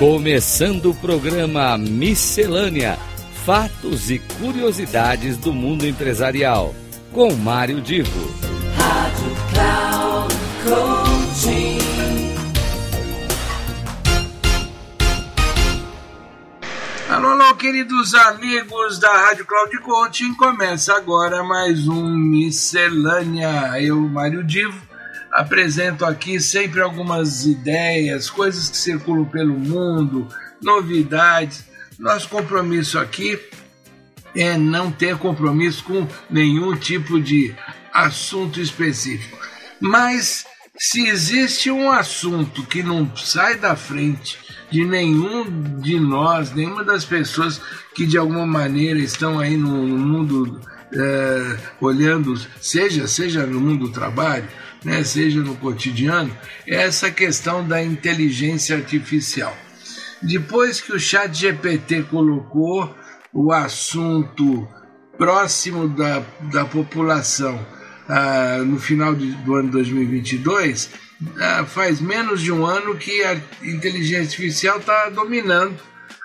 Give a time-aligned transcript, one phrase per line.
[0.00, 2.98] Começando o programa Miscelânea:
[3.44, 6.74] Fatos e Curiosidades do Mundo Empresarial,
[7.12, 8.34] com Mário Divo.
[8.78, 11.78] Rádio Cloud Coaching.
[17.10, 20.32] Alô, alô, queridos amigos da Rádio Cloud Coaching.
[20.32, 23.78] Começa agora mais um Miscelânea.
[23.82, 24.89] Eu, Mário Divo
[25.32, 30.28] apresento aqui sempre algumas ideias, coisas que circulam pelo mundo,
[30.60, 31.64] novidades.
[31.98, 33.38] Nosso compromisso aqui
[34.34, 37.54] é não ter compromisso com nenhum tipo de
[37.92, 39.38] assunto específico.
[39.80, 40.46] Mas
[40.78, 44.38] se existe um assunto que não sai da frente
[44.70, 47.60] de nenhum de nós, nenhuma das pessoas
[47.94, 50.60] que de alguma maneira estão aí no mundo
[50.92, 54.48] eh, olhando, seja, seja no mundo do trabalho,
[54.84, 56.36] né, seja no cotidiano,
[56.66, 59.56] é essa questão da inteligência artificial.
[60.22, 62.94] Depois que o chat GPT colocou
[63.32, 64.68] o assunto
[65.16, 66.22] próximo da,
[66.52, 67.64] da população
[68.08, 70.90] ah, no final de, do ano 2022,
[71.38, 75.78] ah, faz menos de um ano que a inteligência artificial está dominando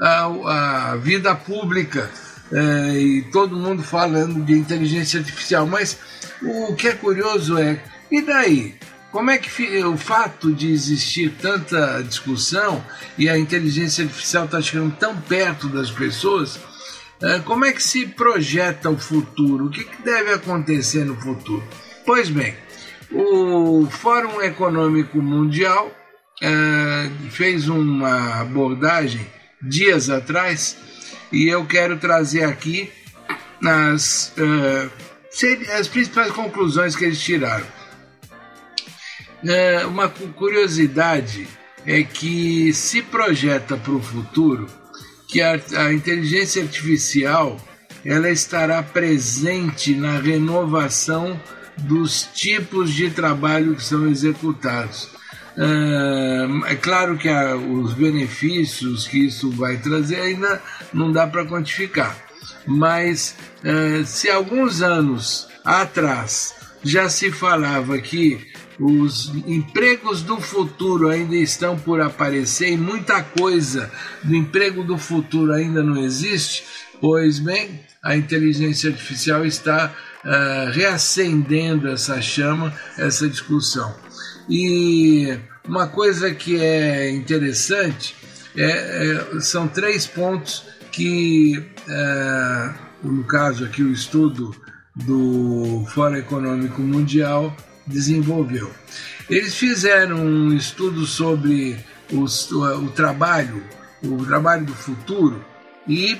[0.00, 2.10] a, a vida pública
[2.52, 5.66] eh, e todo mundo falando de inteligência artificial.
[5.66, 5.98] Mas
[6.42, 8.74] o que é curioso é e daí?
[9.10, 12.84] Como é que o fato de existir tanta discussão
[13.16, 16.60] e a inteligência artificial está chegando tão perto das pessoas,
[17.46, 19.66] como é que se projeta o futuro?
[19.66, 21.66] O que, deve acontecer no futuro?
[22.04, 22.54] Pois bem,
[23.10, 25.90] o Fórum Econômico Mundial
[27.30, 29.26] fez uma abordagem
[29.60, 30.76] dias atrás
[31.32, 32.92] e eu quero trazer aqui
[33.64, 34.34] as,
[35.78, 37.77] as principais conclusões que eles tiraram
[39.86, 41.46] uma curiosidade
[41.86, 44.66] é que se projeta para o futuro
[45.28, 47.56] que a, a inteligência artificial
[48.04, 51.38] ela estará presente na renovação
[51.76, 55.08] dos tipos de trabalho que são executados.
[56.66, 60.62] é claro que os benefícios que isso vai trazer ainda
[60.92, 62.16] não dá para quantificar,
[62.66, 63.36] mas
[64.06, 68.40] se alguns anos atrás já se falava que
[68.78, 73.90] os empregos do futuro ainda estão por aparecer e muita coisa
[74.22, 76.64] do emprego do futuro ainda não existe,
[77.00, 79.92] pois bem, a inteligência artificial está
[80.24, 83.94] uh, reacendendo essa chama, essa discussão.
[84.48, 85.36] E
[85.66, 88.14] uma coisa que é interessante
[88.56, 88.64] é,
[89.36, 94.54] é, são três pontos que, uh, no caso aqui o estudo
[94.94, 97.54] do Fórum Econômico Mundial,
[97.88, 98.70] desenvolveu.
[99.28, 101.78] Eles fizeram um estudo sobre
[102.12, 103.62] os, o trabalho,
[104.02, 105.44] o trabalho do futuro
[105.86, 106.18] e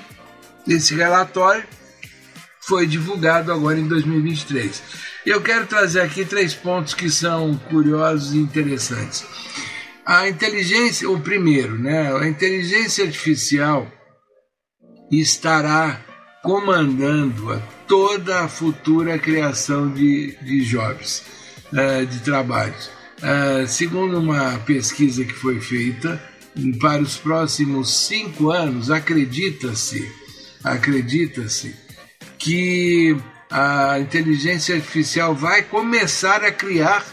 [0.67, 1.63] esse relatório
[2.61, 4.83] foi divulgado agora em 2023.
[5.25, 9.25] Eu quero trazer aqui três pontos que são curiosos e interessantes.
[10.05, 13.91] A inteligência, o primeiro, né, a inteligência artificial
[15.11, 15.99] estará
[16.43, 21.38] comandando a toda a futura criação de, de jobs
[22.09, 22.89] de trabalhos.
[23.67, 26.21] segundo uma pesquisa que foi feita,
[26.79, 30.11] para os próximos cinco anos, acredita-se,
[30.63, 31.75] acredita-se
[32.37, 33.15] que
[33.49, 37.05] a inteligência artificial vai começar a criar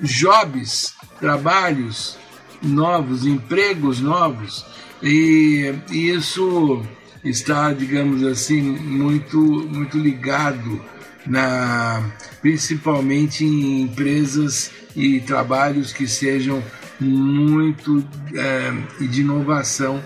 [0.00, 2.16] jobs, trabalhos
[2.62, 4.64] novos, empregos novos,
[5.02, 6.82] e isso
[7.24, 10.80] está, digamos assim, muito, muito ligado
[11.28, 12.02] na,
[12.40, 16.62] principalmente em empresas e trabalhos que sejam
[16.98, 18.72] muito é,
[19.04, 20.02] de inovação,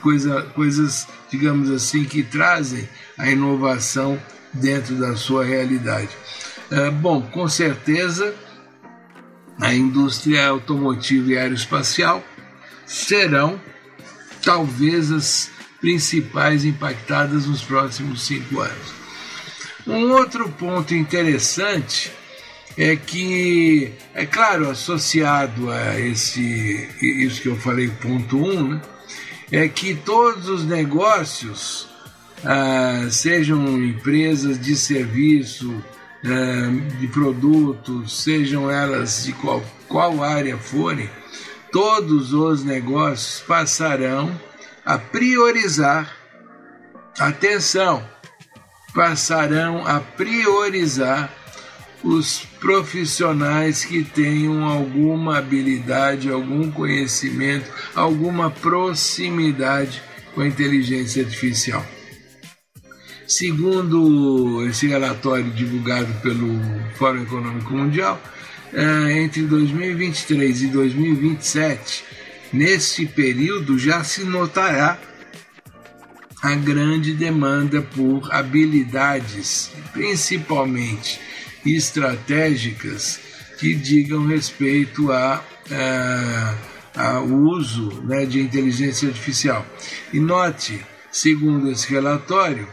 [0.00, 2.88] coisa, coisas, digamos assim, que trazem
[3.18, 4.18] a inovação
[4.54, 6.10] dentro da sua realidade.
[6.70, 8.34] É, bom, com certeza
[9.60, 12.24] a indústria automotiva e aeroespacial
[12.86, 13.60] serão
[14.42, 15.50] talvez as
[15.80, 18.99] principais impactadas nos próximos cinco anos.
[19.86, 22.12] Um outro ponto interessante
[22.76, 28.80] é que, é claro, associado a esse, isso que eu falei, ponto um, né,
[29.52, 31.88] é que todos os negócios,
[32.44, 35.82] ah, sejam empresas de serviço,
[36.24, 41.10] ah, de produtos, sejam elas de qual, qual área forem,
[41.72, 44.38] todos os negócios passarão
[44.84, 46.16] a priorizar,
[47.18, 48.04] atenção,
[48.94, 51.32] passarão a priorizar
[52.02, 60.02] os profissionais que tenham alguma habilidade, algum conhecimento, alguma proximidade
[60.34, 61.84] com a inteligência artificial.
[63.26, 66.58] Segundo esse relatório divulgado pelo
[66.96, 68.20] Fórum Econômico Mundial,
[69.14, 72.04] entre 2023 e 2027,
[72.52, 74.98] neste período já se notará
[76.42, 81.20] a grande demanda por habilidades, principalmente
[81.64, 83.20] estratégicas,
[83.58, 86.54] que digam respeito a, a,
[86.96, 89.66] ao uso né, de inteligência artificial.
[90.12, 90.80] E note,
[91.12, 92.66] segundo esse relatório,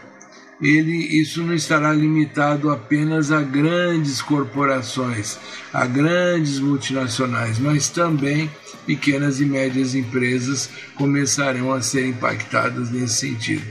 [0.62, 5.38] ele, isso não estará limitado apenas a grandes corporações,
[5.71, 8.50] a grandes multinacionais, mas também
[8.86, 13.65] pequenas e médias empresas começarão a ser impactadas nesse sentido.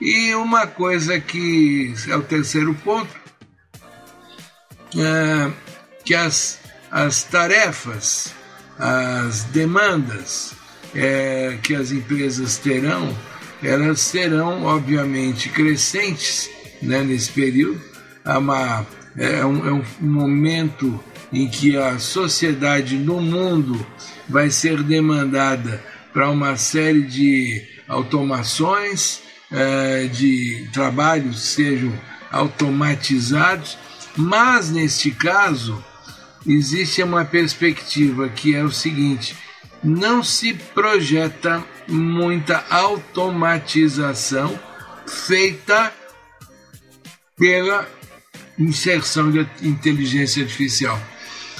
[0.00, 3.22] E uma coisa que é o terceiro ponto,
[4.96, 5.50] é
[6.04, 6.58] que as,
[6.90, 8.34] as tarefas,
[8.78, 10.54] as demandas
[10.94, 13.16] é, que as empresas terão,
[13.62, 16.50] elas serão obviamente crescentes
[16.80, 17.80] né, nesse período.
[18.24, 18.86] É, uma,
[19.16, 23.86] é, um, é um momento em que a sociedade no mundo
[24.28, 25.82] vai ser demandada
[26.12, 29.22] para uma série de automações,
[30.12, 31.92] de trabalhos sejam
[32.30, 33.76] automatizados,
[34.16, 35.82] mas neste caso
[36.46, 39.36] existe uma perspectiva que é o seguinte:
[39.84, 41.62] não se projeta
[41.92, 44.58] muita automatização
[45.06, 45.92] feita
[47.36, 47.86] pela
[48.58, 51.00] inserção de inteligência artificial.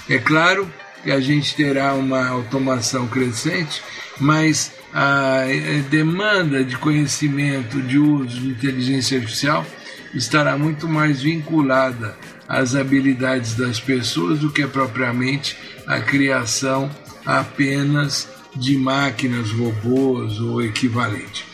[0.09, 0.71] É claro
[1.03, 3.83] que a gente terá uma automação crescente,
[4.21, 5.45] mas a
[5.91, 9.67] demanda de conhecimento, de uso de inteligência artificial
[10.15, 15.57] estará muito mais vinculada às habilidades das pessoas do que propriamente
[15.87, 16.91] a criação
[17.25, 21.47] apenas de máquinas, robôs ou equivalente.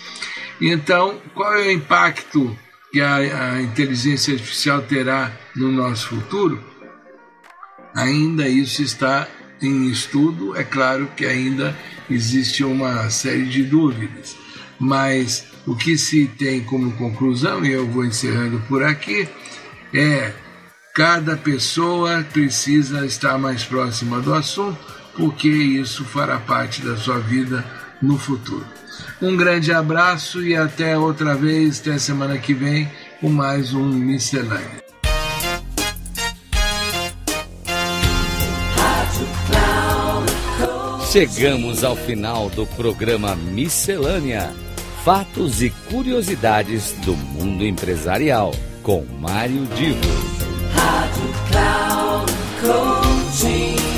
[0.60, 2.56] Então, qual é o impacto
[2.92, 6.62] que a, a inteligência artificial terá no nosso futuro?
[7.94, 9.28] Ainda isso está
[9.60, 11.76] em estudo, é claro que ainda
[12.08, 14.36] existe uma série de dúvidas,
[14.78, 19.28] mas o que se tem como conclusão, e eu vou encerrando por aqui,
[19.92, 20.32] é
[20.94, 24.78] cada pessoa precisa estar mais próxima do assunto,
[25.18, 27.64] porque isso fará parte da sua vida
[28.00, 28.64] no futuro.
[29.20, 32.88] Um grande abraço e até outra vez, até semana que vem,
[33.20, 34.78] com mais um Miscelânea.
[41.10, 44.54] Chegamos ao final do programa Miscelânea:
[45.04, 49.98] Fatos e Curiosidades do Mundo Empresarial, com Mário Divo.
[50.74, 53.97] Rádio Cloud Coaching.